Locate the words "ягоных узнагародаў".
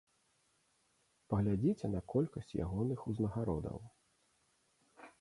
2.65-3.77